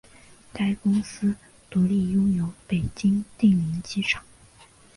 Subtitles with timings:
[0.51, 1.35] 该公司
[1.69, 4.23] 独立拥有北京定陵机场。